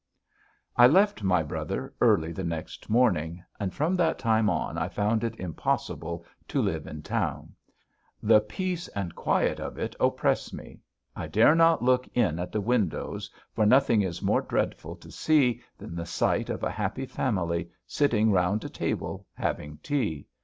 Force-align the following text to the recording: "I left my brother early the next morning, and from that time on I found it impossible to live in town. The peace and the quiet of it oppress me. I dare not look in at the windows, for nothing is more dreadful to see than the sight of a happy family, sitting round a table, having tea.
"I 0.75 0.87
left 0.87 1.21
my 1.21 1.43
brother 1.43 1.93
early 2.01 2.31
the 2.31 2.43
next 2.43 2.89
morning, 2.89 3.43
and 3.59 3.71
from 3.71 3.95
that 3.97 4.17
time 4.17 4.49
on 4.49 4.75
I 4.75 4.87
found 4.89 5.23
it 5.23 5.39
impossible 5.39 6.25
to 6.47 6.59
live 6.59 6.87
in 6.87 7.03
town. 7.03 7.53
The 8.23 8.39
peace 8.41 8.87
and 8.95 9.11
the 9.11 9.13
quiet 9.13 9.59
of 9.59 9.77
it 9.77 9.95
oppress 9.99 10.51
me. 10.51 10.79
I 11.15 11.27
dare 11.27 11.53
not 11.53 11.83
look 11.83 12.07
in 12.15 12.39
at 12.39 12.51
the 12.51 12.61
windows, 12.61 13.29
for 13.53 13.63
nothing 13.67 14.01
is 14.01 14.23
more 14.23 14.41
dreadful 14.41 14.95
to 14.95 15.11
see 15.11 15.61
than 15.77 15.93
the 15.93 16.07
sight 16.07 16.49
of 16.49 16.63
a 16.63 16.71
happy 16.71 17.05
family, 17.05 17.69
sitting 17.85 18.31
round 18.31 18.63
a 18.63 18.69
table, 18.69 19.27
having 19.35 19.77
tea. 19.83 20.25